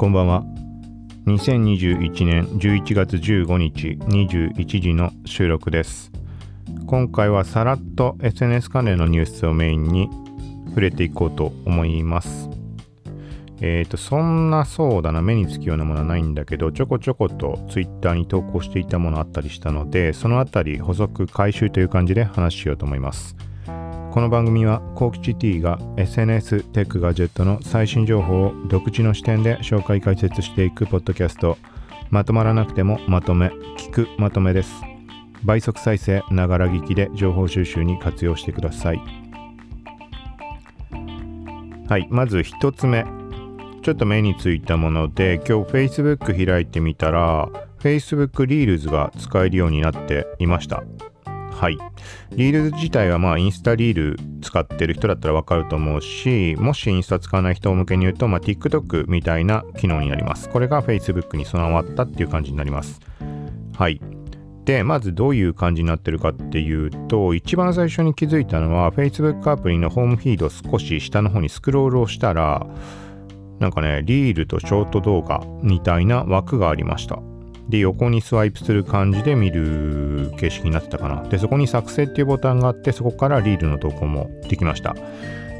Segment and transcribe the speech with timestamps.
[0.00, 0.42] こんばんは。
[1.26, 6.10] 2021年11月15日21時の収録です。
[6.86, 10.08] 今回はさらっと SNS 関連のニュースをメインに
[10.68, 12.48] 触れていこうと思います。
[13.60, 23.36] えっ、ー、と、そんなそうだな、目につくようなものはないんだけど、ちょこちょこと Twitter に投稿していたものあったりしたので、そのあたり補足回収という感じで話しようと思います。
[24.10, 31.56] この番組はコキチ T が SNS テックガジェットの最新情報を独自の視点で紹介解説していくポッドキャスト。
[32.10, 34.72] まとまらなくてもまとめ聞くまとめです。
[35.44, 39.00] 倍速再生ながら聞きで情報収集に活用してください。
[41.88, 43.04] はいまず1つ目。
[43.82, 47.48] ちょっと目についたもので今日 Facebook 開いてみたら
[47.78, 50.82] Facebook リールズが使えるようになっていました。
[51.60, 51.76] はい。
[52.30, 60.48] リール自体はまあインスタリール使ってる人だったらわかると思うし、もしインスタ使わない人向けに言うと、まあ、TikTok みたいな機能になります。
[60.48, 62.98] これが Facebook に備わったっていう感じになります。
[63.76, 64.00] はい。
[64.64, 72.66] で、まずどういう感じになってるかっていうと、一番最初に気づいたのは、Facebook アプリのホームフィード少し下の方にスクロールをしたら、
[73.58, 77.20] なんかね、リールとショート動画みたいな枠がありました。
[77.70, 81.22] で、横にスワイプする感じで見る形式になってたかな。
[81.28, 84.96] で、そこに作成っていうボタンがあって、そこからリールの投稿もできました。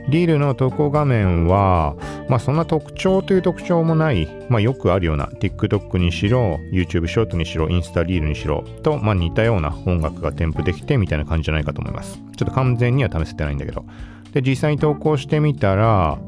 [0.08, 1.94] リールの投稿画面は、
[2.28, 12.20] まあそんな特徴という特徴もない、まあよくあるような TikTok にしろ、YouTube ショートにしろ、インスタリールにしろと、まあ似たような音楽が添付できてみたいな感じじゃないかと思います。
[12.36, 13.84] ちょっと完全には試せてないんだけど。
[14.32, 16.18] で、実際に投稿してみたら、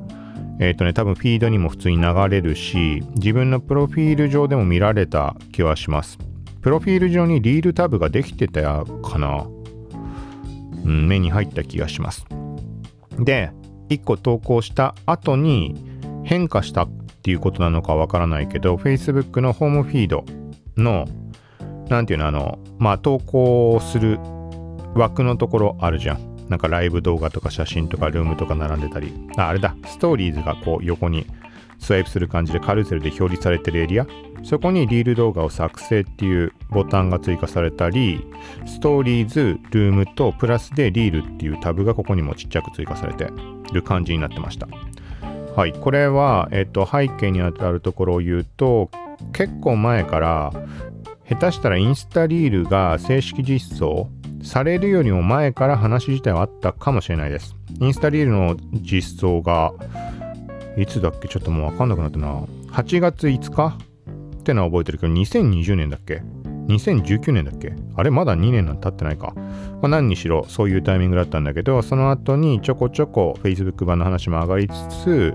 [0.62, 6.18] えっ、ー、とね、多分フィードにも普通に流れるし、自分のプロフィール上でも見られた気はします。
[6.60, 9.44] プロフィール上にリールタブができてたかな、
[10.84, 12.24] うん、目に入った気がします。
[13.18, 13.50] で、
[13.88, 15.74] 1個投稿した後に
[16.22, 16.90] 変化したっ
[17.24, 20.24] ていうことなのかわからないけど、Facebook のホームフィード
[20.76, 21.06] の、
[21.88, 24.20] なんていうの、あの、まあ、投稿する
[24.94, 26.31] 枠のところあるじゃん。
[26.48, 31.26] なんかライブ動画とか写真とかルームとか並んでたり、あ、あれだ、ストーリーズがこう横に
[31.78, 34.06] スワイプする感じでカルーセルで表示されてるエリア、
[34.44, 38.24] そこにリール動画を作成っていうボタンが追加されたり、
[38.66, 43.28] ストーリーズ、ルームとプラスでリールっていうタブがここにもちっちゃく追加されて
[43.72, 44.68] る感じになってました。
[45.56, 48.90] はい、これは、えっと、背景にあたるところを言うと、
[49.32, 50.52] 結構前から
[51.28, 54.08] 下手したらインスタリールが正式実装
[54.42, 57.56] されるよりも前から話自体はあったかもしれないです。
[57.80, 59.72] インスタリールの実装が、
[60.76, 61.28] いつだっけ？
[61.28, 62.42] ちょっともうわかんなくなったな。
[62.72, 63.78] 8月5日？
[64.38, 66.22] ってのは覚えてるけど、2020年だっけ
[66.68, 67.74] ?2019 年だっけ？
[67.94, 69.34] あれまだ2年なんて経ってないか。
[69.36, 69.42] ま
[69.82, 74.72] あ、何にしろそういうタイミングだったんだけど、その後にちょこちょこ Facebook 版の話も上がりつ
[75.04, 75.34] つ、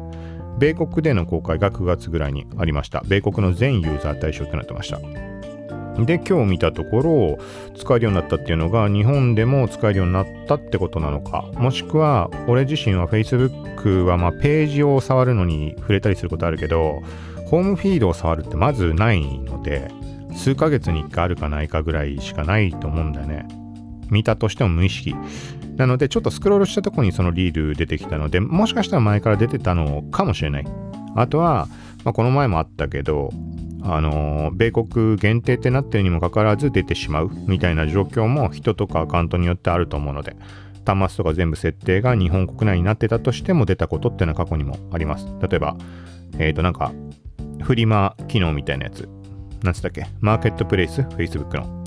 [0.58, 3.04] 米国での公開が9月ぐらいにありました。
[3.08, 5.00] 米国の全ユーザー対象となってました。
[6.06, 7.40] で、今日見たところ、
[7.76, 17.02] 使えるようになったっていうのが、日本でも使えるようになったってことなのか、もしくは、俺自身は Facebook はまページを触るのに触れたりすることあるけど、
[17.46, 19.90] ホームフィードを触るってまずないので、
[20.36, 23.48] 数ヶ月に1回あるかないかぐらいしかないと思うんだよね。
[24.10, 25.16] 見たとしても無意識。
[25.78, 30.66] なので、ちょっとスクロールしたところにそのリール出てきたので、もしかしたら前から出てたのかもしれない。
[31.16, 31.68] あとは、
[32.04, 33.32] まあ、この前もあったけど、
[33.90, 40.36] あの米国限定ってなってるにもかかわらず出てしまうみたいな状況も人とかアカウントによってあると思うので
[40.86, 45.26] 端末とか全部設定が日本国内になってたとしても出たことっていうのは過去にもあります。
[45.42, 45.78] 例えば
[46.38, 46.92] えっ、ー、となんか
[47.62, 49.10] フリマ機能みたいなやつ。
[49.64, 50.06] なんつったっけ？
[50.20, 51.84] マーケットプレイス？Facebook の。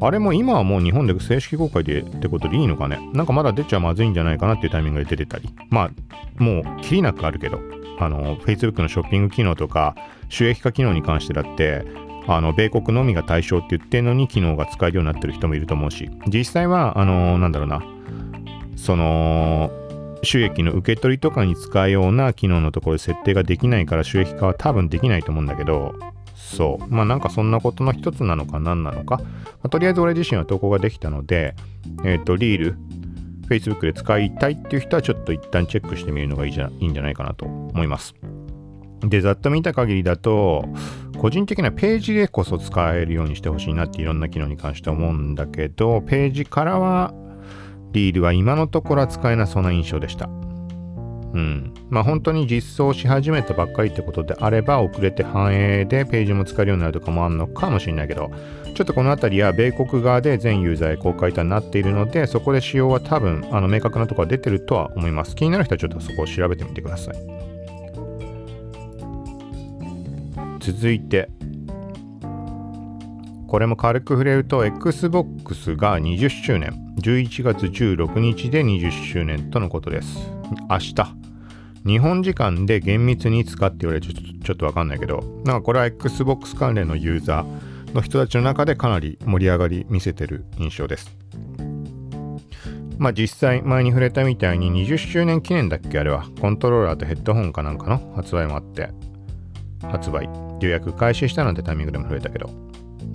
[0.00, 2.98] あれも今はもう日本で正式公開でってことでいいのかね？
[3.12, 5.48] なんかまだ出ちゃまずいんじゃないかなっていうタイミングで出てたり。
[5.70, 5.90] ま
[6.38, 7.60] あもうきりなくあるけど。
[7.98, 9.94] あの Facebook のショッピング機能とか
[10.28, 11.84] 収益化機能に関してだって
[12.26, 17.82] あの米国のみが対象って言ってるのに機能が使えるようになってる人もいると思うし実際はあのなんだろうな
[18.76, 19.70] その
[20.22, 25.94] 収益の受け取りとかに使うような機能のところで設定ができないから収益化は多分できないと思うんだけど
[26.34, 26.86] そう。
[26.92, 29.24] まあなんかそんなことの一つなのか何なのか、ま
[29.64, 31.54] あ、とりあえず俺自身は投稿ができたので
[32.04, 32.76] えっ、ー、とリール
[33.48, 38.14] Facebook で使いたいっていう人はちょっと一旦チェックしてみるのがいいじゃいいんじゃないかなと思います。
[39.00, 40.64] で、ざっと見た限りだと、
[41.18, 47.14] 個人的なページでこそ使えるようにしてほしいなっていろんな機能に関して思うんだけど、ページからは
[47.92, 50.28] リールは今のところは使えなそうな印象でした。
[51.34, 51.74] うん。
[51.90, 58.30] まあ本当に実装し始めたばっかりってことであれば遅れて反映でページも使えるようになるとかもあるのかもしれないけど、
[58.74, 65.34] ちょっとこの辺りは米国側で全ユーザーへ公開となっているので、そこで仕様は多分あの明確なところが出てるとは思います。
[65.34, 67.14] 気になる人はちょっとそこを調べてみてください。
[70.60, 71.28] 続いて
[73.46, 80.18] これも軽く触れると XBOX が20周年11月16日で20周年とのことです
[80.70, 81.23] 明日
[81.86, 84.06] 日本時間で厳密にいつかって言われる。
[84.06, 85.22] とちょっとちょっとわかんないけど。
[85.44, 91.14] なんかこれは XBOX 関連のユーザーの人たちの中でかなり盛り上がり見せてる印象です。
[92.96, 96.24] まあ実際前に触れたみたいに20周年記念だっけあれは。
[96.40, 98.90] コントローラーとヘッドホンかなんかの発売もあって。
[99.82, 100.28] 発売。
[100.60, 102.50] 予約開始したなんてタイミングでも触れたけど。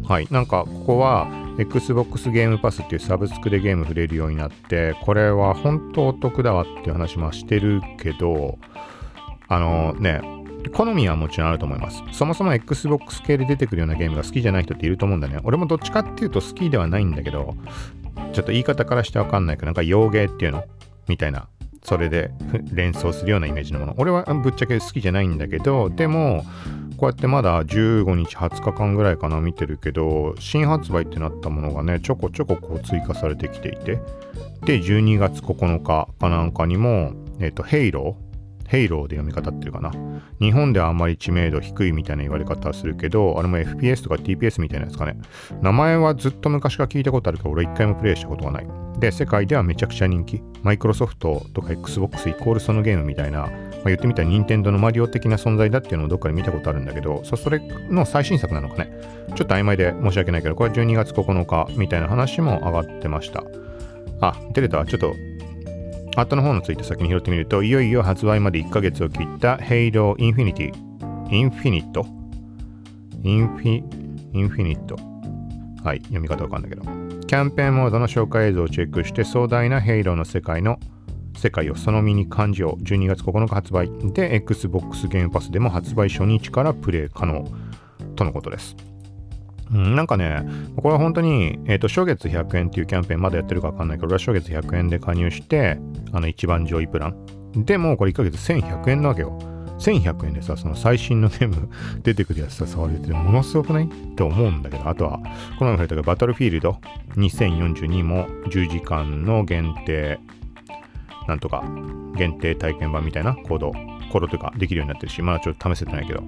[0.04, 0.28] はい。
[0.30, 1.28] なんかここは
[1.60, 8.58] Xbox ゲームパスっていうサブスクでゲーム触れるようになってこれは本当お得だわっていう話もしてるけど
[9.48, 10.22] あのね
[10.74, 12.04] 好みはもちろんあると思います。
[12.12, 15.40] そもそも Xbox 系で出てくるようなゲームが好きじゃない人っていると思うんだね。
[15.44, 17.56] 俺もどっちかっていうと好きではないんだけど、
[18.34, 20.66] ちょっと言い方からしてわかんないけど、なんか洋芸っていうの？
[21.08, 21.48] みたいな。
[21.84, 22.32] それで
[22.72, 23.96] 連想するようなイメージのもの。
[23.98, 26.44] 俺はぶっちゃけ好きじゃないんだけど、でも、
[26.98, 34.00] こうやってまだ15日、20日間ぐらいかな見てるけど、新発売ってなったものがね、ちょこちょここう追加されてきていて、
[34.66, 38.29] で、12月9日かなんかにも、えっ、ー、と、ヘイロー
[38.70, 39.92] ヘイローで読み方っていうかな。
[40.40, 45.18] 日本ではあんまり知名度低いみたいな言われ方するけど、あれも FPS とか TPS みたいなやつかね。
[45.62, 48.68] 名前はずっと昔から聞いたことあるけど、俺一回もプレイしたことがない。
[49.00, 50.40] で、世界ではめちゃくちゃ人気。
[50.62, 53.50] マイクロソフトとか Xbox イコールそのゲームみたいな、まあ、
[53.86, 58.92] 言ってみたら任天堂のマリオ的な存在だっていうのをどっかで見たことあるんだけど、それの最新作なのかね。
[59.36, 63.44] ちょっと曖昧で申し訳ないけど、これは12月9日みたいな話も上がってました。
[64.22, 64.86] あ、出れた。
[64.86, 65.16] ちょっと
[66.16, 70.72] 後の方のツイート先に拾ってみると、いよいよ発売まで1ヶ月を切った Halo Infinity、
[71.32, 72.06] インフィニット、
[73.24, 73.84] インフィ、
[74.34, 74.96] インフィニット。
[75.84, 76.84] はい、読み方わかんないけど。
[77.28, 80.80] キャンペーンモードの紹介映像をチェックして壮大な Halo の世界の
[81.38, 87.46] 世界をその身に感じよう12月9日発売で Xbox ゲームパスでも発売初日からプレイ可能
[88.16, 88.76] とのことです。
[89.72, 90.44] うん、なんかね、
[90.78, 95.78] これは本当に、えっ、ー、と、初月100円っていうキャンペーンまだやってるかわかんないけど、俺は初月100円で加入して、
[96.12, 97.16] あの、一番上位プラン。
[97.66, 99.38] でも、これ1ヶ月1100円なわけよ。
[99.80, 101.70] 1100円でさ、その最新のゲーム
[102.04, 103.86] 出てくるやつさ、触れてものすごくない？
[103.86, 105.20] って思うんだけど、あとは、
[105.58, 106.78] この前触れたけど、バトルフィールド
[107.16, 110.20] ？2042も10時間の限定、
[111.28, 111.64] なんとか、
[112.18, 113.72] 限定体験版みたいなコード、
[114.12, 116.24] コードというかできるようになってるし、まだちょっと試せてないけど、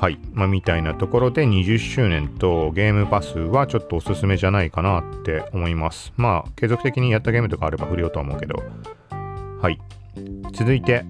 [0.00, 0.18] はい。
[0.32, 6.14] まあ、みたいなところで20周年とゲームパスはちょっとおすすめじゃないかなって思います。
[6.16, 8.62] まあ、継続的にやったゲームとかあれば振りようとは思うけど。
[9.60, 9.78] はい。
[10.54, 11.04] 続いて、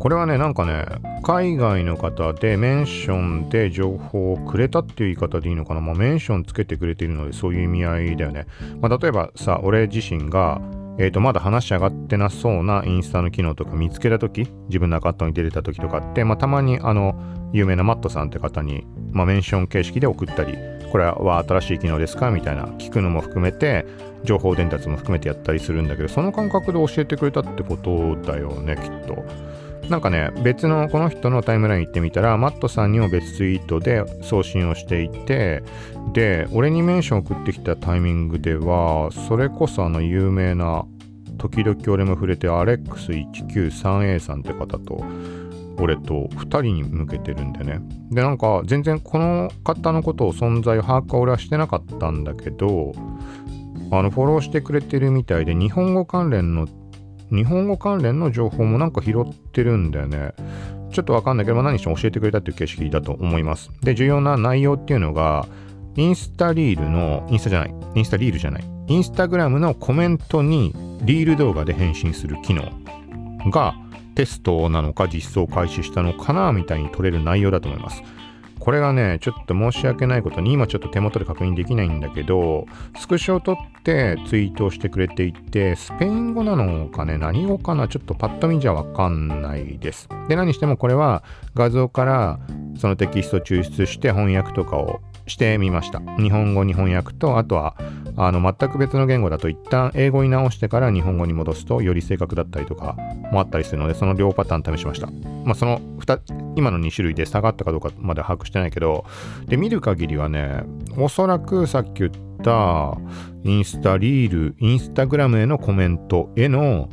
[0.00, 0.86] これはね、なんかね、
[1.22, 5.80] 海外の方でメンションで情報をくれたっていう言い方でいいのかな。
[5.80, 8.46] まあ、メンションつけてくれているので、そういう意味合いだよね。
[8.80, 10.60] まあ、例えばさ、俺自身が、
[11.02, 17.14] えー、とまだ話し上がってなそうなインスタの機能とか見つけた時自分のアカウントに出れた時とかって、まあ、たまにあの
[17.54, 20.58] 有名なマットさんって方に、まあ、メンション形式で送ったり
[20.92, 23.86] これは新しい機能ですかみたいな聞くのも含めて
[24.24, 29.24] 情報伝達も含めてやったりするんだけどその感覚で教えてくれたってことだよねきっと。
[29.90, 35.64] なんかね、別のこの人のタイムライン行ってみたら、マットさんにも別ツイートで送信をしていて、
[36.12, 40.84] で、俺にメンション送ってきたタイミングでは、それこそあの有名な、
[41.38, 45.04] 時々俺も触れて、アレックス 193A さんって方と、
[45.80, 47.80] 俺と2人に向けてるんでね。
[48.12, 52.92] で、なんか全然この方のことを存在を把握は俺はしてなかったんだけど、
[53.90, 56.68] あのフォローしてくれてるみたいで、日本語関連の
[57.30, 60.32] 日本語関連の情報もなんか拾ってるんだよね。
[60.92, 63.70] ちょっとわかんないけど、何しても教えてくれたっていう形式だと思います。
[63.82, 65.46] で、重要な内容っていうのが、
[65.96, 72.64] インスタリールの、インスタじゃない、インスタリールじゃない、インスタグラムのコメントにリール動画で返信する機能
[73.50, 73.74] が
[74.14, 78.02] テストなのか実装開始したのかなみたいに取れる内容だと思います。
[78.60, 82.66] これがね、ちょっと申し訳ないことに、今ちょっと手元で確認できないんだけど、
[82.98, 90.08] スクショを撮ってツイートをしてくれていて、スペイン語なのかね、何語かな、ちょっとパッと見じゃわかんないです。
[90.28, 91.24] で、何してもこれは
[91.54, 92.38] 画像から
[92.76, 96.00] そのテキスト抽出して翻訳とかをしてみました。
[96.18, 97.76] 日本語に翻訳と、あとは
[98.16, 102.96] あの全く別の言語だと一旦英語に直してから日本語に戻すとより正確だったりとか
[103.32, 105.08] もあったりするので、その両パターン試しました。
[105.44, 109.04] まあ、その2、今の2種類で差がったかどうかまで把握してないけど、
[109.46, 110.64] で、見る限りはね、
[110.96, 112.10] おそらくさっき言っ
[112.42, 112.96] た
[113.44, 116.88] インスタリール、インスタグラムへのコメントへの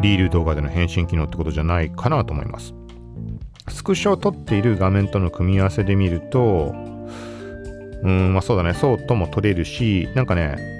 [0.00, 2.74] リール動画での返信機能ってことじゃないかなと思います。
[3.68, 6.74] スクショを撮っている画面との組み合わせで見ると、
[8.02, 10.76] うん、まあそうだね、そうとも取れるし、なんかね、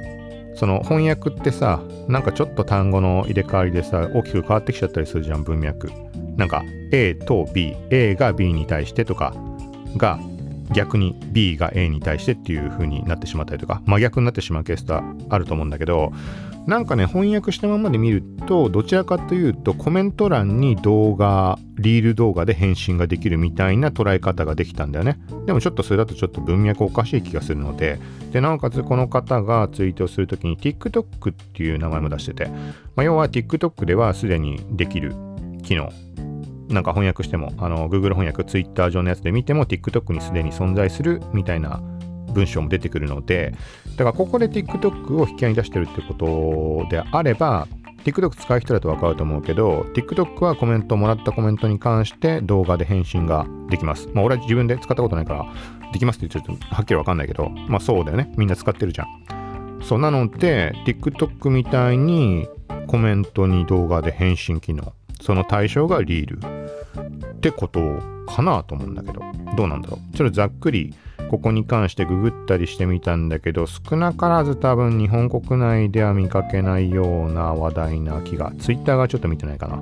[0.56, 5.90] その翻訳ってさなんかちょっと単語の入れ替わりでさ大きく変わってきちゃったりするじゃん文脈。
[6.36, 9.34] なんか A と BA が B に対してとか
[9.96, 10.18] が
[10.72, 16.12] 逆に B が A に対してっていう風になってしまったりとか真逆になってしまうケースとあると思うんだけど
[16.66, 25.18] なんかね翻訳したままで見るとどちらかというとコメント欄に動画リール動画で返信ができるみたいな捉え方ができたんだよね。
[25.46, 28.00] でもちょっとそれだとちょっと文脈おかしい気がするので
[28.32, 32.46] でなおかつこの方がツイートをするときに TikTok っていう名前も出してて、
[32.96, 35.14] まあ、要は TikTok ではすでにできる
[35.62, 35.92] 機能。
[36.68, 41.80] なんか翻訳しても、あの、Google 翻訳、Twitter 上のやつで見ても、TikTok にすでに存在するみたいな
[42.32, 43.54] 文章も出てくるので、
[43.96, 47.66] だからここで TikTok を引き合いに出してるってことであれば、
[48.04, 54.08] TikTok 使う人だとわかると思うけど、TikTok はコメント、もらったコメントに関して動画で返信ができます。
[54.12, 55.46] まあ俺は自分で使ったことないから、
[55.92, 58.32] できますって言っちゃうとはっきりわかんないけど、まあそうだよね。
[58.36, 59.78] みんな使ってるじゃん。
[59.82, 62.48] そうなので、TikTok みたいに
[62.86, 64.92] コメントに動画で返信機能。
[65.20, 67.80] その対象がリールってこと
[68.26, 69.20] かなと思うんだけど、
[69.56, 70.16] どうなんだろう。
[70.16, 70.94] ちょっとざっくり
[71.30, 79.80] ここに関してググったりしてみたんだけど、少なからず多分日本国内では見かけないような話題な気が、ツイッターがちょっと見てないかな。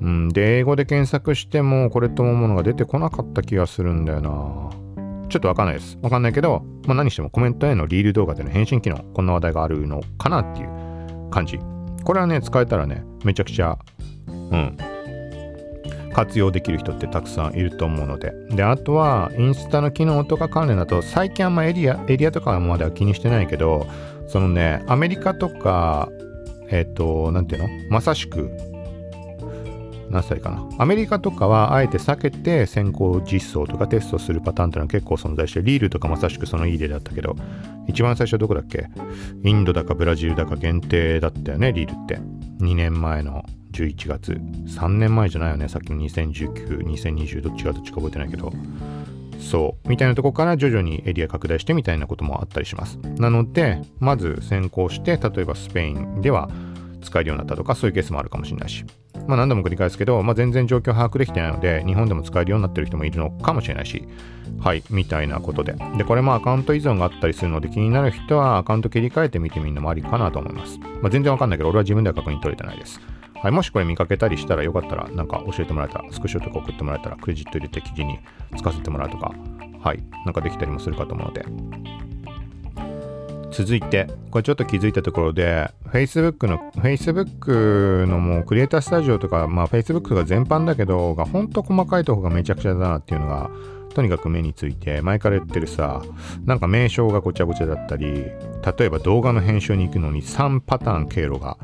[0.00, 4.84] うん、で、英語で検索してもこれと思うものが出てこなかった気がするんだよな。
[5.30, 5.98] ちょっとわかんないです。
[6.02, 11.58] わかんないけど、まあ、何してもコメントへのリール動画での返信機能、こんな話題があるのかなっていう感じ。
[12.04, 13.78] これはね、使えたらね、めちゃくちゃ
[14.50, 14.76] うん、
[16.12, 18.32] 活用できる人ってたくさんいると思うので。
[18.50, 23.86] で、あとは、インスタの機能とか関連だと、最近あんまエリア、エリアとかまでは気にしてないけど、
[24.28, 26.08] そのね、アメリカとか、
[26.70, 27.68] えっ、ー、と、なんていうの？
[27.90, 28.50] まさしく、
[30.08, 30.66] 何歳かな？
[30.78, 37.36] アメリカとかはあえて避けて先行実装とかテストするパターンっていうのは結構存在して、リールとかまさしくそのいい例だったけど、
[37.86, 38.86] 一番最初はどこだっけ？
[39.42, 42.18] インドだかブラジルだか限定だったよね、リールって。
[42.64, 44.32] 2年前の11月。
[44.32, 48.52] 3年前じゃないよねさっきの20192020どっちがどっちか覚えてないけど。
[49.40, 49.88] そう。
[49.88, 52.98] みたいなとこから徐々にエリア拡大してみたいなこともあったりします。
[53.18, 56.48] なのでまず先行して例えばスペインでは
[57.02, 58.84] 使えるようになったとかそういうケースもあるかもしれないし。
[59.26, 64.06] まあ何度も繰り返すけど、まあ、全然状況把握できてないので日本でも使えるようになってる人もいるのかもしれないし。
[64.60, 65.74] はいみたいなことで。
[65.98, 73.00] でこれもアカウント依存があったりするので気になる人はアカウント切り替えてみてみるのもありかなと思います、まあ、全然わかんないけど俺は自分では確認取れてないです。
[73.44, 78.18] はい、もしこれ見かけたりしたらよかったら、なんか教えてもらえたら、スクショとか送ってもらえたら、クレジット入れて記事に
[78.56, 79.34] 使わせてもらうとか、
[79.80, 81.44] はい、なんかできたりもするかと思うので。
[83.50, 93.50] 続いて、これちょっと気づいたところで、Facebook の、Facebook のもうクリエイタースタジオとか、まあ Facebook が全般だけど、が本当細かいとこがめちゃくちゃだなっていうのが、
[93.94, 96.00] とにかく目について、前から言ってるさ、
[96.46, 98.06] なんか名称がごちゃごちゃだったり、
[98.78, 101.58] 例えば動画の編集に行くのに3パターン経路が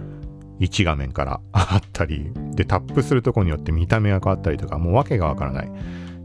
[0.61, 5.73] 1画面から あったり、で、タップするとこによって見た目が変わったりとか、もう訳がわからない。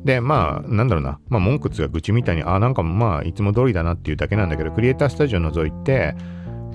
[0.04, 6.16] で、まあ、なんだろうな、まあ、文句つが愚痴みたいに、あ、なんかまあ、いつも通りだなっていうだけなんだけど、クリエイタースタジオ除いて、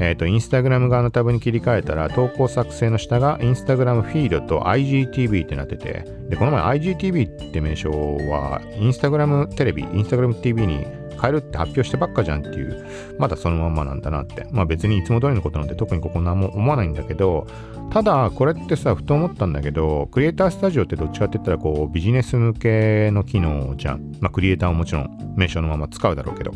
[0.01, 10.87] えっ、ー、と、インスタグラム側のタブに切り替えたら、投稿作成の下がインスタグラムフィードと IGTV ってなってて、で、この前 IGTV って名称は、インスタグラムテレビ、インスタグラム TV に
[11.21, 12.87] 変えるって発表してばっかじゃんっていう、
[13.19, 14.47] まだそのまんまなんだなって。
[14.51, 17.47] まあ別にいつも通りのことなんで特にここ何も思わないんだけど、
[17.91, 24.13] ただこれってさ、ふと思ったんだけど、クリエイタースタジオってどっちかって言ったらこうビジネス向けの機能じゃん。
[24.21, 26.53] まあクリエイターはもちろん名称のまま使うだろうけど、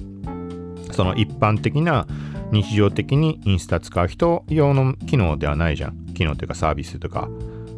[0.92, 2.06] その一般的な
[2.52, 6.06] 日常的にインスタ使う人用の機能ではないじゃん。
[6.14, 7.28] 機能というかサービスとか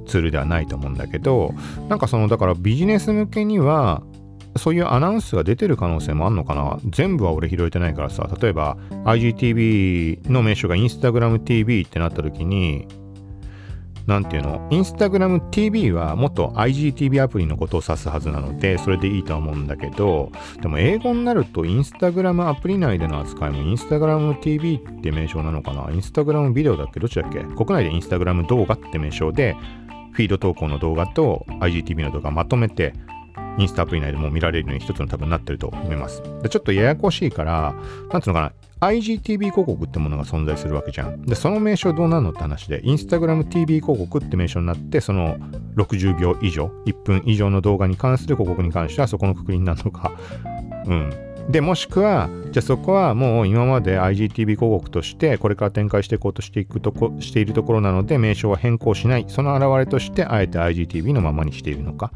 [0.06, 1.54] ツールではないと思うんだけど、
[1.88, 4.02] なんかそのだからビジネス向けには
[4.58, 6.78] そういうアナウンスが出てる可能性もあんのかな？
[6.90, 12.86] 全部は俺拾えてないからさ、例えば IGTV の名称が InstagramTV ってなった時に、
[14.06, 20.30] なんていうの ?Instagram TV はもっと IGTV アプリのことを指すはずなので、それでいいとは思うんだけど、
[20.62, 27.00] でも英語になると Instagram アプリ内での扱いも Instagram TV って名称なのかな ?Instagram ビデオだっけ？
[27.00, 27.40] どっちだっけ？
[27.40, 29.56] 国内で Instagram 動画って名称で、
[30.12, 32.94] フィード投稿の動画と IGTV の動画まとめて
[33.58, 36.22] インスタアプリ内でも見られるように一つの多分なってると思います。
[36.42, 37.74] でちょっとややこしいから、
[38.12, 38.40] なんつうのか
[38.80, 41.22] な、IGTV 広告ってものが存在するわけじゃん。
[41.22, 45.38] で、その名称どうなるのって話で、Instagram TV 広告って名称になって、その
[45.76, 50.12] 60秒以上、1分以上の動画に関する広告に関してはそこのくくりになるのか。
[50.86, 51.10] うん。
[51.48, 59.24] で、もしくは、じゃあそこはもう今まで IGTV 広告として、これから展開していこうとしていくとこ、しているところなので、名称は変更しない。
[59.28, 62.12] その表れとして、あえて IGTV のままにしているのか。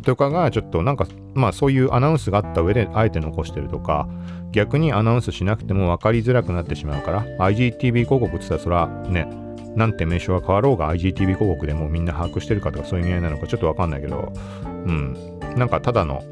[0.00, 4.08] とかがちょっとなんかまあそういうアナウンスがあった上であえて残してるとか
[4.52, 9.28] 逆にアナウンスしなくても分かりづらくなってしまうから IGTV 広告って言ったらそれはね
[9.76, 14.32] なんて名称が変わろうが IGTV 広告でもみんな把握してるかとかそういう意味合いなのかちょっと分かんないけど
[14.64, 15.16] うん。
[15.56, 16.22] なんかただの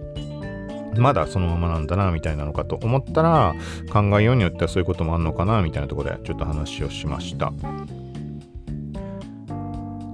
[0.97, 3.55] まだそのままなんだなみたいなのかと思ったら
[3.93, 7.53] 考えようによってはそういうこともあるのかなみたいなところでちょっと話をしました。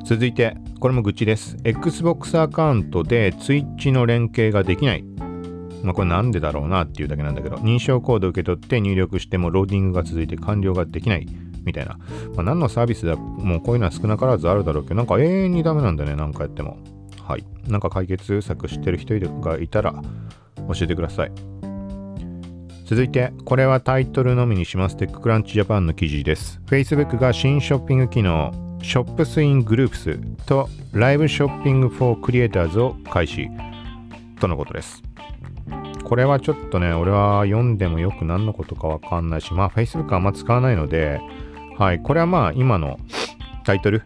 [0.05, 5.03] 続いてこれも愚痴です Xbox アカウントで Twitch の連携ができない
[5.83, 11.27] まあこれなんでだろうなっていうだけなんだけど認証コード受け取って入力してもローディングが続いて完了ができない
[11.65, 11.97] みたいな、
[12.35, 16.79] まあ、何のサービスだもうこういうのは少なからずあるだろうけどなんか永遠にダメなんだねなんかやっても
[17.27, 17.45] はい。
[17.67, 19.95] なんか解決策知ってる人がいたら
[20.69, 21.33] 教えてください。
[22.85, 24.97] 続いて、これはタイトルのみにします。
[24.97, 26.61] TechCrunch Japan の記事です。
[26.67, 28.53] Facebook が新ショッピング機能、
[28.85, 33.49] ショップスイングループスとライブショッピングフォークリエイターズを開始
[34.39, 35.03] とのことです。
[36.05, 41.19] これはちょっとね、俺は読んでもよく何のことかわかんないし、まあ Facebook あんま使わないので、
[41.79, 42.99] はい、これはまあ今の
[43.65, 44.03] タイトル、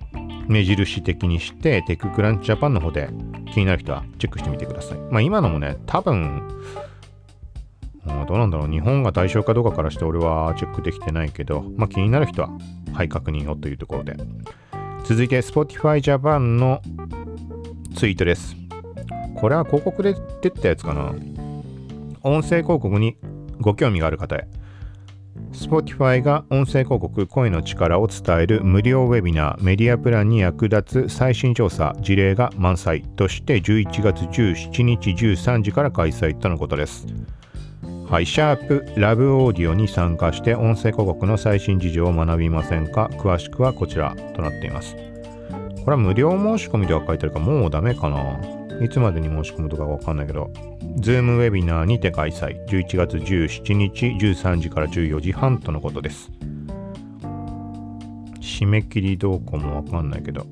[0.47, 3.11] 目印的にして、テッククランチジャパンの方で
[3.52, 4.99] 気になる人はチェックしてみてください。
[5.11, 6.40] まあ今のもね、多分、
[8.06, 12.50] どうなんだろう、日本が対象かどうかからして俺はチェックできてないけど、まあ気になる人は、
[12.94, 14.16] はい、確認をというところで。
[15.05, 16.83] 続いて、Spotify Japan の
[17.97, 18.57] ツイートです。
[19.35, 21.14] これは広告で出たやつかな
[22.23, 23.17] 音声広告に
[23.61, 24.49] ご興味がある方へ。
[25.52, 37.07] Spotify が音声広告声の力を伝える無料ウェビナーメディアプランに役立つ最新調査事例が満載として11月17日13時から開催とのことです。
[38.11, 43.11] はい、シャープラブオーディオに参加して音声広告の最新事情を学びませんか？
[43.12, 44.97] 詳しくはこちらとなっています。
[45.85, 48.41] これは無料申し込みでは書いてあるかもうダメかな
[48.83, 50.50] いつまでに申し込むとかわかんないけど、
[50.97, 52.65] ズームウェビナーにて開催。
[52.69, 56.31] 11月17日13時から14時半とのことです。
[58.41, 60.47] 締め切りどうかもわかんないけど、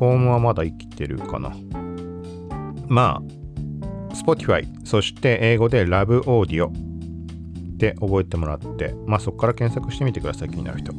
[0.00, 1.52] フォームはまだ生きてるかな。
[2.88, 3.43] まあ、
[4.14, 6.70] Spotify、そして英語で Love Audio
[7.76, 10.92] で覚えてもらって、まあそこから検索してみてください、気になる人。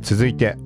[0.00, 0.56] 続いて、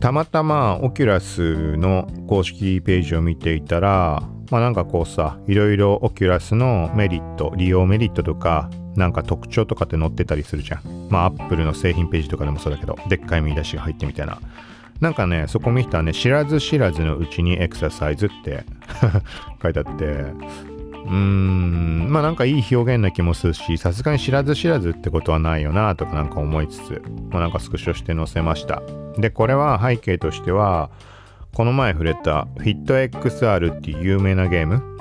[0.00, 11.08] たまたまオキュラスの公式ページを見ていたら、まあなんかこうさ、いろいろオキュラスのメリット、利用メリットとか、なんか特徴とかって載ってたりするじゃん。
[11.08, 14.38] まあアップルの製品ページとかでもそうだけど、でっかい見出しが入ってみたいな。
[15.02, 18.62] なんかね、そこ見たらね、知らず知らずのうちにエクササイズって
[19.60, 28.80] 書いてあって、うーん、まあなんかいい表現な気もするし、さすがに知らず知らずってことはないよなとかなんか思いつつ、まあなんかスクショして載せました。
[29.18, 30.88] で、これは背景としては、
[31.52, 34.91] この前触れた FitXR っていう有名なゲーム、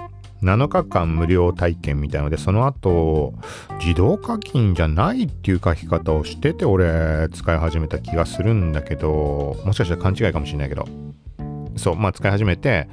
[0.43, 3.33] 7日間無料体験みたいので、その後、
[3.79, 10.87] 自動課金じゃないっていう書き方をしてて、俺、使い始めた気がするんだけど、もしかしたら勘違いかもしれないけど、
[11.75, 12.87] そう、まあ使い始めて、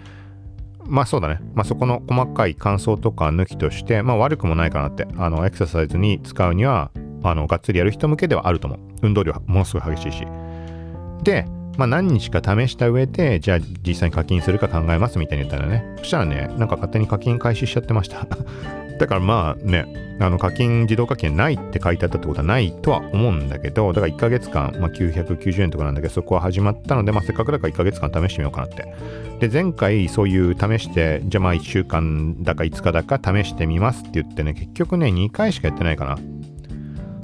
[0.84, 1.40] まあそうだね。
[1.54, 6.90] まあそこの細かい感想とか抜きとして、まあ悪くもないかなって、あの、エクササイズに使うには、
[7.22, 8.80] あの、がっつりやる人向けではあると思う。
[9.02, 10.26] 運動量ものすごい激しいし。
[11.22, 11.46] で、
[11.78, 18.26] まあ何日か試した上で、じゃあ実際に課金するか考えますみたいに言ったらね、そしたらね、なんか勝手に課金開始しちゃってました。
[18.98, 19.86] だからまあね、
[20.18, 28.92] あの課金、自動課金ないって書いてあったってことはないとは思うんだけど、だから1ヶ月間、まあ、990円とかなんだけど、そこは始まったので、まあ、せっかくだから1ヶ月間試してみようかなって。
[29.38, 36.18] で、前回そういう試して、じゃあまあ1週間だか5日だか試してみますって言ってね、結局ね、2回しかやってないかな。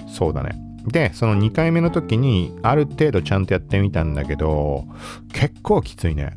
[0.06, 0.63] そうだね。
[0.86, 4.84] で、その2回目の時に、ある程度ちゃんとやってみたんだけど、
[5.32, 6.34] 結構きついね。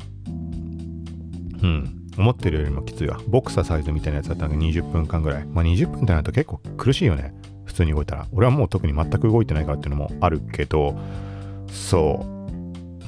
[1.62, 1.94] うん。
[2.16, 3.20] 思ってるよりもきついわ。
[3.28, 5.46] ボクササイズみたいなやつだったんで20分間ぐらい。
[5.46, 7.32] まあ20分ってなると結構苦しいよね。
[7.64, 8.26] 普通に動いたら。
[8.32, 10.98] 俺はもう特に全く動いてないからっていうのもあるけど、
[11.68, 12.37] そう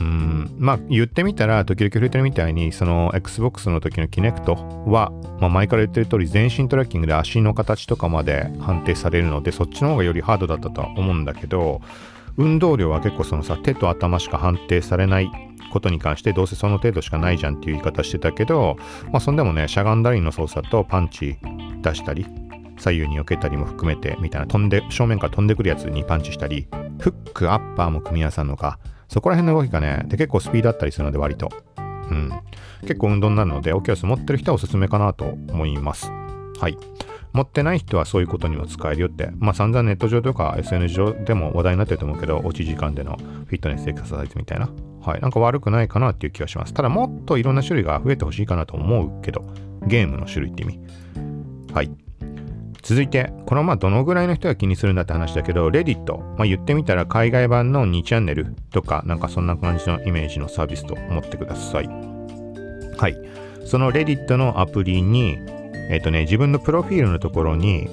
[0.01, 0.05] う。
[0.05, 4.55] ん、まあ言ってみたら、時々触れてるみたいに、その Xbox の時のキネクト
[4.87, 11.81] は、まあ前から言ってる通り全身トラッキングで足の形とかまで判定されるので、そっちの方がよりハードだったとは思うんだけど、
[12.37, 15.31] 運動量は結構そのさ、手と頭しか判定されない
[15.71, 18.77] ことに関してどうせその程度しかないじゃんっていう言い方してたけど、
[19.13, 21.37] まあそんでもね、しゃがんだりの操作とパンチ
[21.83, 22.27] 出したり、
[22.79, 26.67] 左右に避けたりも含めてみたいな飛んで、正面から飛んでくるやつにパンチしたり、
[26.99, 28.79] フック、アッパーも組み合わさるのか、
[29.11, 31.51] そこら辺の動きがね、で結構スピードあったりするので割と。
[31.77, 32.31] うん。
[32.83, 36.07] 結構運動になるので、オキュラス持ってる人はおすすめかなと思います。
[36.61, 36.79] はい。
[37.33, 44.69] 持ってない人はそういうことにも使えるよって、まあ散々ネット上とか SNS 上でも話題になってると思うけど、落ち時間でのフィットネスエクササイズみたいな。
[45.03, 45.21] はい。
[45.21, 46.73] なんか悪くないかなっていう気がします。
[46.73, 49.45] ただもっといろんな種類が増えてほしいかなと思うけど、
[49.87, 50.81] ゲームの種類って意味。
[51.75, 51.91] はい。
[52.83, 61.87] 続いて、このまあどのぐらいの人が気にするんだって話だけど、レディット、まあ、言ってみたら海外版の2チャンネルとか、なんかそんな感じのイメージのサービスと思ってください。
[61.87, 63.17] はい。
[63.65, 65.39] そのレディットのアプリに、
[65.91, 67.89] えっ、とね、自分のプロフィールのところに、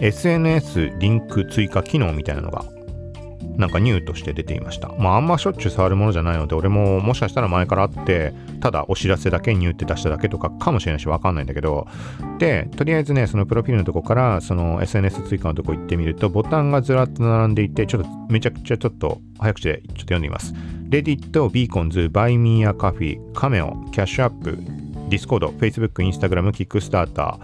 [0.00, 2.64] SNS リンク追加機能みたいなのが
[3.56, 4.88] なんかニューとして出ていました。
[4.98, 11.86] まああんましょっちゅう触るものじゃないので、俺ももしかしたら前からあって、ただお知らせだけニューって出しただけとかかもしれないしわかんないんだけど、
[12.38, 20.54] で、とりあえずね、そのプロフィールのとこから、その SNS 追加のとこ行ってみると、ボタンがずらっと並んでいて、ちょっとめちゃくちゃちょっと早口でちょっと読んでみます。
[20.88, 24.58] Reddit、Beacons、Buy Me a Coffee、Cameo、Cash App、
[25.08, 27.38] Discord、Facebook、Instagram、Kickstarter、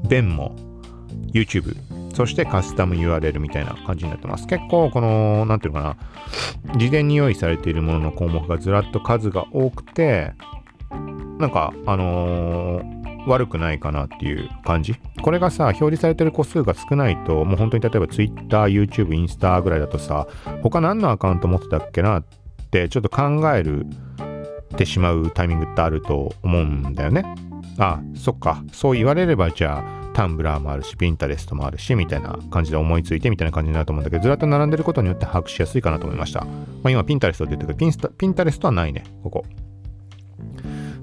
[0.05, 0.55] ー、ベンモ、
[1.33, 1.77] YouTube、
[2.15, 4.47] そしてカスタム URL みたいな感じになってます。
[4.47, 5.97] 結構この、なんていうのか
[6.73, 10.33] な、事前に用意されているものの項目がずらっと数が多くて、
[11.39, 14.95] なんか、あのー悪くないかなっていう感じ？
[15.23, 20.27] これがさ、表示されてる個数が少ないと、もう本当に例えば Twitter、YouTube、インスタぐらいだとさ、
[20.63, 22.25] 他何のアカウント持ってたっけなっ
[22.71, 23.23] てちょっと考
[23.55, 27.25] えるってしまうタイミングってあると思うんだよね。
[27.79, 28.63] あ、そっか。
[28.73, 36.45] そう言われればじゃあ、タンブラーもあるし、ピンタレストもあるし、みたいな感じで思いついてみたいな感じになると思うんだけど、ずらっと並んでることによって把握しやすいかなと思いました。
[36.45, 36.51] ま
[36.85, 39.45] あ、今、ピンタレストって言ってるけど、ピンタレストはないね、ここ。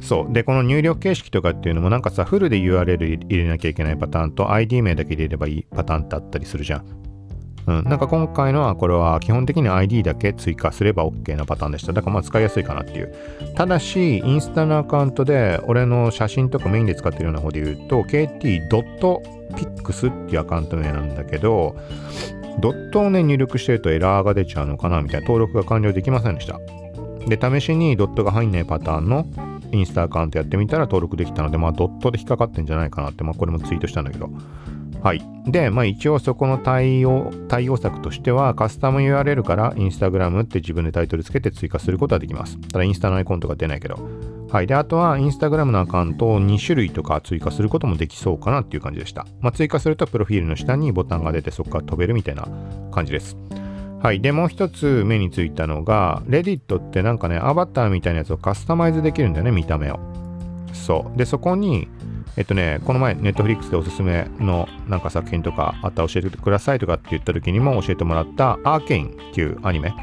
[0.02, 0.34] そう。
[0.34, 6.86] で、この入力形式とかっていうのもなんかさ、フルで URL 入れなきゃいけないパターンと ID 名だけ入れればいいパターンってあったりするじゃん。
[7.68, 7.84] うん。
[7.84, 11.94] なんか今回のはこれは基本的に ID だけ追加すれば OK なパターンでした。
[11.94, 13.14] だからまあ使いやすいかなっていう。
[13.56, 19.16] ただし、インスタのアカウントで俺の写真とかメインで使ってるような方で言うと、kt.pix
[20.26, 21.76] っていうアカウント名なんだけど、
[22.60, 26.60] ドットをね、入力してるとエラーが出ちゃうのかなみたいな登録が完了できませんでした。
[27.28, 29.28] で、試しにドットが入んないパターンの
[29.72, 34.30] インスタアカウントやってみたら登録できたので、まあ、ドットで引っかかってんじゃないかなって、まあ、これもツイートしたんだけど。
[35.02, 35.22] はい。
[35.46, 42.60] で、まあ、一応そこの対応、対応策としては、カスタム URL からインスタグラムって自分でタイトルつけて追加することはできます。
[42.60, 44.00] ただ、インスタのアイコンとか出ないけど。
[44.50, 44.68] はい。
[44.68, 49.28] で、あとは、インスタグラムのアカウントを2種類とか追加することもできそうかなっていう感じでした。
[49.40, 52.48] まあ、追加すると、プロフィールの下にボタンが出て、そこから飛べるみたいな
[52.92, 53.38] 感じです。
[54.02, 54.22] はい。
[54.22, 60.00] で、もう一つ目についたのが、Reddit ってなんかね、アバターみたいなやつをカスタマイズできるんだよね、見た目を。
[60.74, 61.18] そう。
[61.18, 61.88] で、そこに、
[62.38, 69.94] えっとね、この前、ネットフリックスでおすすめのなんか作品とかあったら教えてくださいとかって言った時にも教えてもらったアーケインっていうアニメ。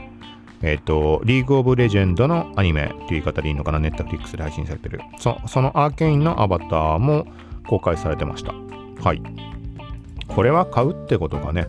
[0.62, 5.00] えっと、リーグオブレジェンドのアニメっていう言い方でいいのかな、ネットフリックスで配信されてる。
[5.18, 7.26] そそのアーケインのアバターも
[7.68, 8.52] 公開されてました。
[9.02, 9.22] はい。
[10.26, 11.68] これは買うってことかね。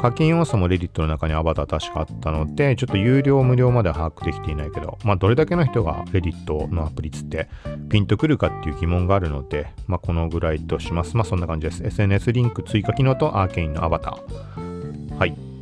[0.00, 7.48] 課金要素もレディットの中にアバター確かあったので、ちょっと有料無料までは把握できていないけど、まあどれだけの人がレディットのアプリつって
[7.88, 11.16] ピンとくるかっていう疑問があるので、まあこのぐらいとします。
[11.16, 11.82] まあそんな感じです。
[11.84, 15.18] SNS リンク追加機能とアーケインのアバター。
[15.18, 15.55] はい。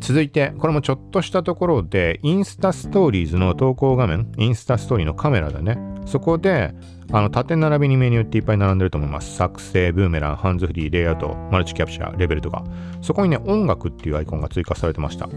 [0.00, 5.78] 続いて、これもちょっとしたところで、インスタストーリーズの投稿画面、インスタストーリーのカメラだね。
[6.06, 6.74] そこで、
[7.12, 9.36] あの縦並びにメニューっていっぱい並んでると思います。
[9.36, 12.64] 作成、ブーメラン、ハンズフリー、レイアウト、マルチキャプチャー、レベルとか。
[13.02, 15.28] そこにね、音楽っていうアイコンが追加されてました。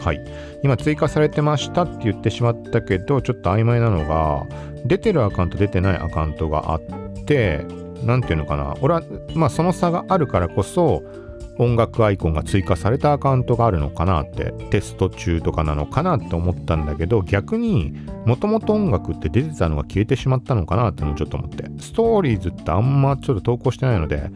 [0.00, 0.20] はい。
[0.64, 4.46] 今追加されてましたって言ってしまったけど、ちょっと曖昧なのが、
[4.84, 7.64] 出てるアカウント、出てないアカウントがあって、
[8.04, 8.74] なんていうのかな。
[8.80, 9.02] 俺は、
[9.34, 11.02] まあその差があるからこそ、
[11.62, 17.92] 音楽アイコンが追加されたアカウントがあるのかなってテスト中とかなのかなって思ったんだけど逆に
[18.26, 24.30] もともと音楽って出てたのが消えてしまったのかなってのちょっと思ってストーリーズってあんまちょっと投稿してないので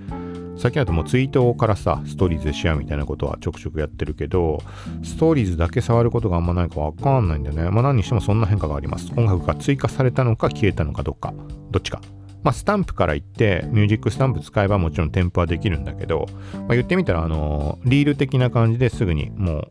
[0.56, 4.62] 最近だともうツイートからさストーリーズでシェアみたいなことはちょくちょくやってるけど
[5.02, 7.70] ストーリーズだけ触ることがあんまないかわかんないんだよね。
[7.70, 9.12] まあ何にしてもそんな変化があります。
[9.16, 11.34] 音楽が追加されたのか消えたのかどっか
[11.70, 12.00] どっちか。
[12.46, 19.62] まあ、スタンプから言って、ミュージックスタンプ使えばもちろん添付はできるんだけど、まあ、言ってみたら、あのリール的な感じですぐにも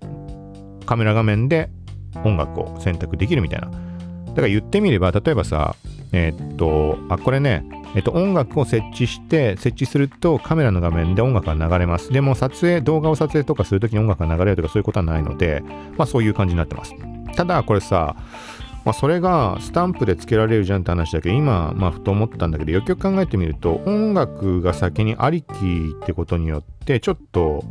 [0.81, 1.69] うカメラ画面で
[2.25, 3.69] 音楽を選択できるみたいな。
[3.69, 5.77] だから言ってみれば、例えばさ、
[6.11, 7.63] えー、っと、あ、これね、
[7.95, 12.11] えっと、音楽を設置して、設置するとカメラの画面で音楽が流れます。
[12.11, 15.63] でも撮影、動画を撮影とかするときに音楽が流れるとかそういうことはないので、
[15.97, 16.93] まあそういう感じになってます。
[17.37, 18.17] ただ、これさ、
[18.85, 25.45] まあ、それがスタンプで付けられるじゃんって話だけど今、まあ、ふと思ったんだけどよくよく考えてみると音楽が先にありき
[26.03, 27.63] ってことによってちょっと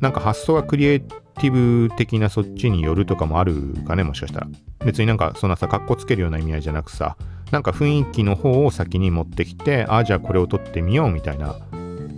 [0.00, 1.52] なんか発想がクリエイティ
[1.88, 4.48] ブ的なそっちによるとかもあるかねもしかしたら。
[4.84, 7.16] 別になんかそんなさかっこつけるような意味合いじゃなくさ
[7.50, 11.56] なんか雰囲気の方を先に持ってきてああじゃあこれを撮ってみようみたいな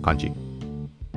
[0.01, 0.31] 感じ。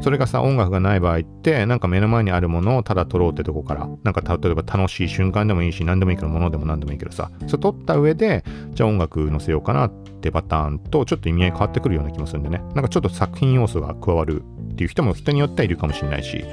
[0.00, 12.58] それがさ音楽がない場合ってなんか目の前にあるものをただ撮ろうってとこからなんか例えば楽しい瞬間でもいいし何でもいいけどものでも何でもいいけどさそれ撮った上でじゃあ音楽載せようかなってパターンとちょっと意味合い変わってくるような気もするんでね。
[12.74, 16.44] なんかちょっと作品要素が加わるっていう人も人によってはいるかもしれないし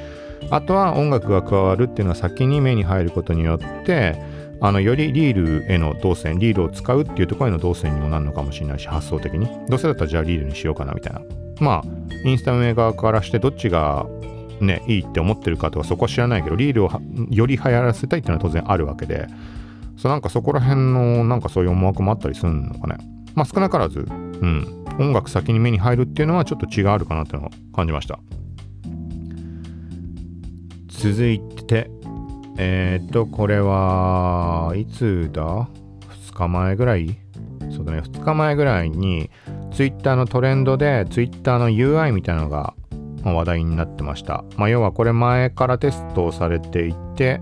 [0.49, 4.21] あとは音楽が加わるっていうのは先に目に入ることによって
[4.59, 9.47] あのよりリールへの動線リールを使うっていうところへの動線にもなるのかもしれないし発想的に。
[9.67, 11.21] どうせだったらじゃあリールにしようかなみたいな。
[11.61, 14.05] まあインスタ運営側からしてどっちが
[14.59, 16.91] ねいいって思ってるかとかそこは知らないけどリールを
[17.29, 19.27] より流行らせたいっていうのは当然あるわけで。
[19.97, 22.97] そうなんかそこら辺のなんかそういう思惑もあったりするのかね。
[23.35, 24.13] まあ少なからずう
[24.45, 24.81] ん。
[24.99, 28.19] 音楽先に目に入るっていうのはちょっと違いあるかなっていうのを感じました。
[30.89, 31.89] 続いて
[32.57, 35.67] えー、っとこれはいつだ
[36.31, 37.17] ？2日前ぐらい？
[37.75, 39.29] そうだね2日前ぐらいに
[39.71, 42.73] Twitter のトレンドで Twitter の UI みたいなのが
[43.23, 44.43] 話題になってました。
[44.57, 47.39] まあ、要はこれ前からテストをされていて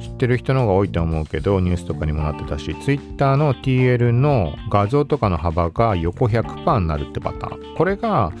[0.00, 7.76] 知ってる人の方が多いと思うけどニュースとかにもなってたし Twitter の TL の画像とかの幅が横100%になるってパターン。
[7.76, 8.32] これが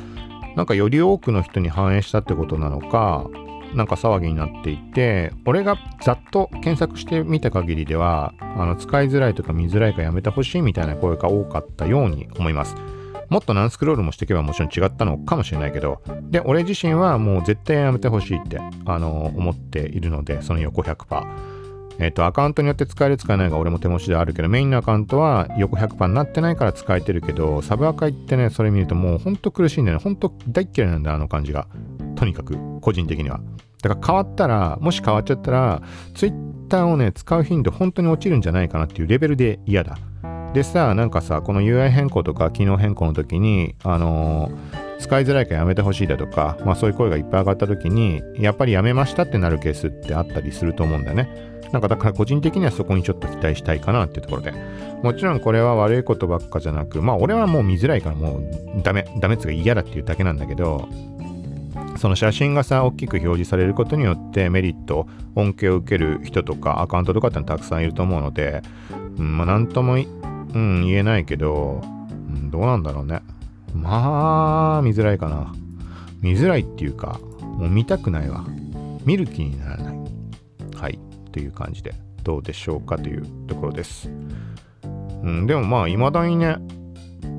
[0.56, 3.28] なんかより多くの人に反映したってことなのか
[3.74, 12.76] なんか騒ぎになっていて俺がざっと検索してみた限りではあの使いづらいとか見づらいかやめてほしいみたいな声が多かったように思います
[13.28, 21.54] もっと何スクロールもしていけばもちろん違ったのかもしれないけどで俺自身はもう絶対やめてほしいってあの思っているのでその横100%
[21.98, 30.02] えっ、ー、と、アカウントによって使える使えないが俺も手持ちであるけど、メインのアカウントは横100%になってないから使えてるけど、サブアカ行ってね、それ見るともうほんと苦しいんだよね。
[30.02, 31.68] ほんと大嫌いなんだ、あの感じが。
[32.16, 33.40] とにかく、個人的には。
[33.82, 35.82] だから変わったら、もし変わっちゃったら、
[36.14, 39.96] Twitter をね、使う頻度本当に落ちるんじゃないかなっていうレベルで嫌だ。
[40.54, 51.28] でさ、なんかさ、この UI 変更とか機能変更の時に、あのー、使いづらいからやめてほしいだとか、まあそういう声がいっぱい上がった時に、やっぱりやめましたってなるケースってあったりすると思うんだよね。
[51.72, 54.52] なんかだから個人的にはそこにちょっと期待したいかなっていうところで。
[55.02, 60.88] もちろんこれは悪いことばっかじゃなく、まあ俺はもう見づらいからもうダメ、ダメっつうか嫌だっていうだけなんだけど、
[61.96, 68.62] その写真がさ、大きく表示されることによってメリット、恩恵を受ける人とかアカウントとかってのたくさんいると思うので、
[69.18, 69.96] うん、まあなんとも、
[70.54, 71.86] うん、言えないけど、う
[72.32, 73.20] ん、どうなんだろうね。
[73.74, 75.52] まあ、見づらいかな。
[76.20, 78.44] 見づらいっていうか、もう見たくないわ。
[79.04, 79.98] 見る気にならない。
[80.76, 80.98] はい。
[81.32, 84.08] という感じで、どうでしょうかというところです。
[85.22, 86.56] うん、でもまあ、未だにね、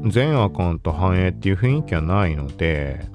[0.07, 3.05] 全アカウント反映っていう雰囲気はないので、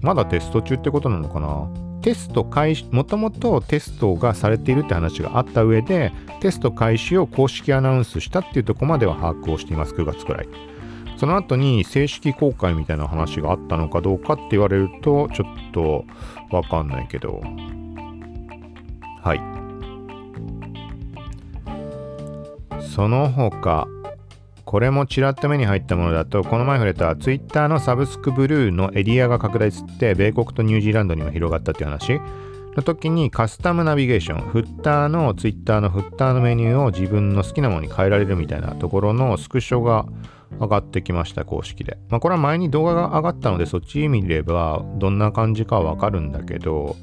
[0.00, 1.68] まだテスト中ってことなのかな
[2.02, 10.48] テスト開始、もともとテストがされているって話があった上で、テスト開始を公式アナウンスしたっていうとこまでは把握をしています、9月くらい。
[11.18, 16.06] その後に正式公開みたいな話があったのかどうかって言われると、ちょっと
[16.50, 17.42] わかんないけど。
[19.22, 19.40] はい。
[22.80, 23.86] その他、
[24.70, 32.20] これもちらっと目に入ったものだと、この前触れた Twitter のサブスクブルーのエリアが拡大して米国とニュージーランドにも広がったっていう話
[32.76, 40.06] の時にカスタムナビゲーション、フッターの Twitter のフッターのメニューを自分の好きなものに変えられるみたいなところのスクショが
[40.60, 41.98] 上がってきました、公式で。
[42.08, 46.94] まあこれは前に動画が上がったのでそっち見ればどんな感じかわかるんだけど、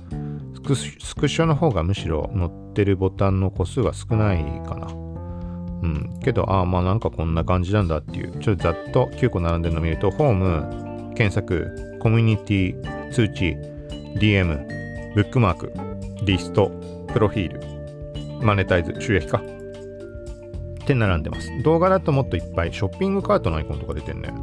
[1.01, 5.06] スクショの方がむしろ載ってるボタンの個数が少ないかな。
[5.87, 6.19] うん。
[6.21, 13.55] けど、ああ、まあなんかこんな感じなんだっていう、ちょっとざっと9個並んでるのを見ると、ホーム、検索、コミュニティ、通知、
[14.19, 14.67] DM、
[15.15, 15.73] ブックマーク、
[16.23, 16.71] リスト、
[17.13, 19.37] プロフィール、マネタイズ、収益化。
[19.37, 19.41] っ
[20.85, 21.49] て並んでます。
[21.63, 24.29] 動画だともっといっぱい、ショッピングカートのアイコンとか出てんね。
[24.29, 24.33] ん。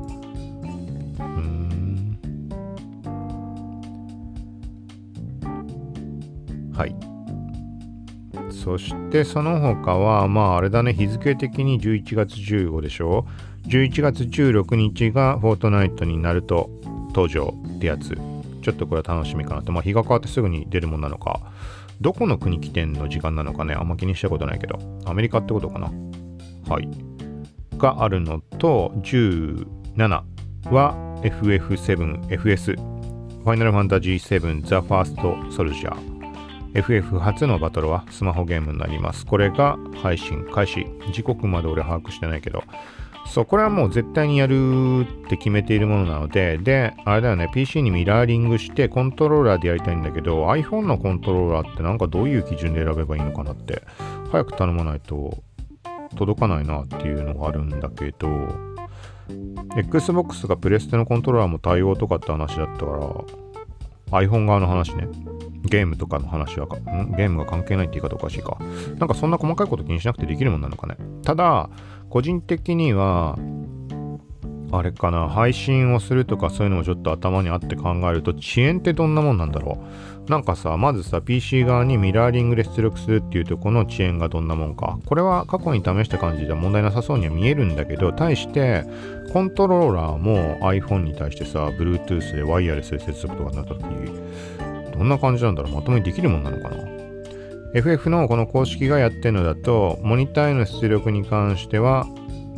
[6.75, 7.14] はい。
[8.65, 13.27] そしてその他は、まああれだね、日付的に11月15でしょ
[13.67, 16.71] ?11 月16日がフォートナイトになると
[17.09, 18.19] 登場ってやつ。
[18.63, 19.71] ちょっとこれは楽しみかなと。
[19.71, 21.43] まあ日が変わってすぐに出るもんなのか。
[22.01, 24.79] どこの国起点の時間なのかね、あんま気にしたことないけど。
[25.05, 25.93] アメリカってことかな。
[26.67, 26.89] はい。
[27.77, 29.67] があるのと、17
[30.71, 36.14] は FF7、FS、ファイナルファンタジー7、ザ・ファースト・ソルジャー。
[36.75, 39.25] FF 初のバトルはスマホゲームになります。
[39.25, 40.87] これが配信開始。
[41.13, 42.65] 時刻まで俺把握してないけど。
[43.27, 53.83] そう、これはもう絶対にやるって決めているものなので、で、あれだよね、PC にミラーリングしてコントローラーでやりたいんだけど、iPhone のコントローラーってなんかどういう基準で選べばいいのかなって、
[54.31, 55.39] 早く頼まないと
[56.17, 58.29] 届かないなっていうのがあるんだけど、
[59.77, 62.93] Xbox がプレステのコントローラーも対応とかって話だったか
[64.11, 65.09] ら、iPhone 側の話ね。
[65.65, 67.13] ゲームとかの話はか、ん？
[67.17, 68.59] ゲームが関係ないって言い方おかしいか。
[68.99, 70.97] なんかそんな細かいこと気にしなくてできるもんなのかね。
[71.23, 71.71] ただ、
[72.11, 73.39] 個人的には、
[74.73, 79.79] あれかな、配信をするとかそういうのもちょっと頭にあって考えると、遅延ってどんなもんなんだろ
[80.27, 80.31] う。
[80.31, 84.99] なんかさ、まずさ、PC 側にミラーリングで出力するっていうとこの遅延がどんなもんか。
[85.07, 88.85] これは過去に試した感じでは問題なさそうには見えるんだけど、対して、
[89.33, 93.85] コントローラーも iPhone に対してさ、Bluetooth でワイヤレスで接続とかになった時、
[94.95, 96.77] どんな感じなんだろうまともにできるもんなのかな
[97.75, 102.07] FF のこの公式がやってるのだと、モニターへの出力に関しては、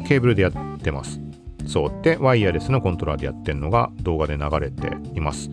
[0.06, 1.20] ケーブルでやってます。
[1.66, 2.02] そう。
[2.02, 5.50] で、ワイヤレスのコントローラーでやってるのが動画で流れています。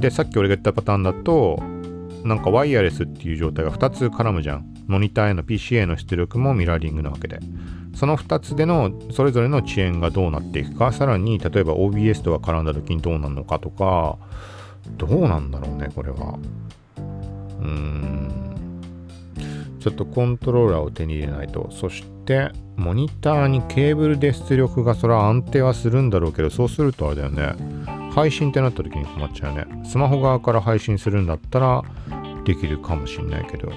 [0.00, 1.62] で、さっき俺が言ったパターンだと、
[2.24, 4.66] なんかワイヤレスっていう状態が2つ絡むじゃん。
[4.88, 7.38] モニターへの PC への出力もミラーリングなわけで。
[7.94, 14.18] その2つでのそれぞれの遅延がどうなっていくか、さらに例えば OBS とか絡んだ時にどうなるのかとか、
[14.88, 16.38] どうなんだろうね、これは。
[17.60, 18.56] うーん。
[19.80, 21.68] ちょっとコントローラーを手に入れないと。
[21.70, 27.54] そして、モニターにケーブルで出力がそれは安定はするんだろうけど、そうするとあれだよね。
[28.12, 29.66] 配信ってなった時に困っちゃうね。
[29.84, 31.82] スマホ側から配信するんだったら
[32.44, 33.72] できるかもしんないけど。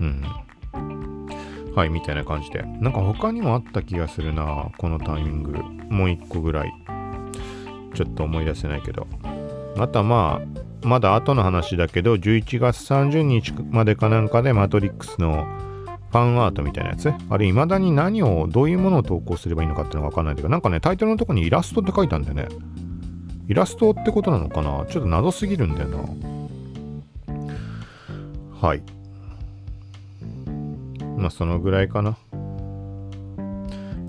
[0.00, 0.22] うん。
[1.74, 2.62] はい、みたいな感じで。
[2.62, 5.52] なんか他にもあった気がするな、このタイミング。
[5.88, 6.72] もう一個ぐらい。
[7.94, 9.06] ちょっと思い出せないけど。
[9.76, 15.46] またまあ、まだ後の話だけど、11月30日までかなんかでマトリックスの
[16.10, 22.48] ファンアートみたいなやつあれ、未だに何を、どういうものを投稿すればいいのかっていうのがわかんないけど、なんかね、タイトルのとこにイラストって書いたんだよね。
[23.48, 24.86] イラストってことなのかな？
[24.86, 25.98] ちょっと謎すぎるんだよな。
[28.60, 28.82] はい。
[31.16, 32.16] まあ、そのぐらいかな。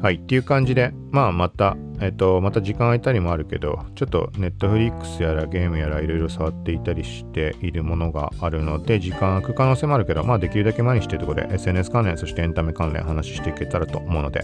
[0.02, 14.44] はい、っていう感じで、まあまた、えっと、また時間空いたりもあるけど、ちょっとネットフリックスやらゲームやらいろいろ触っていたりしているものがあるので、時間空く可能性もあるけど、まあできるだけ前にしてるところで SNS 関連、そしてエンタメ関連話していけたらと思うので、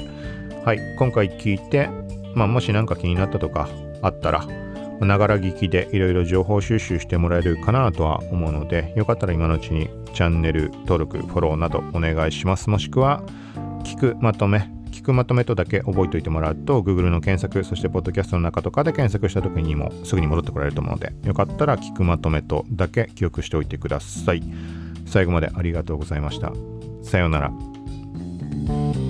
[0.64, 1.90] はい、今回聞いて、
[2.36, 3.68] まあもし何か気になったとか
[4.04, 4.46] あったら、
[5.00, 12.70] ながら聞きでいろいろ情報収集してもらえるかなとは思うので、よかったら今のうちにチャンネル登録、フォローなどお願いします。
[12.70, 13.24] もしくは、
[13.84, 24.42] 聞くまとめ、聞くまとめとだけ覚えておいてもらうと Google の検索そしてポッドキャストの中とかで検索した時にもすぐに戻ってこられると思うのでよかったら聞くまとめとだけ記憶しておいてください。
[25.06, 26.52] 最後までありがとうございました。
[27.04, 29.07] さようなら。